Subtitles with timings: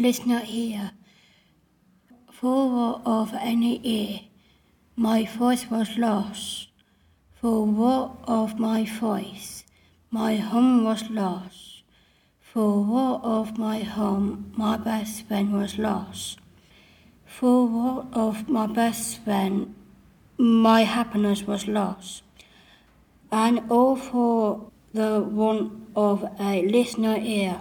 [0.00, 0.92] listener ear,
[2.32, 4.20] for of any ear,
[4.96, 6.68] my voice was lost.
[7.34, 9.64] For what of my voice,
[10.10, 11.82] my home was lost.
[12.40, 16.38] For what of my home, my best friend was lost.
[17.26, 19.74] For what of my best friend,
[20.38, 22.22] my happiness was lost.
[23.30, 27.60] And all for the want of a listener ear.